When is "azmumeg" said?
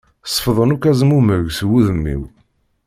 0.91-1.45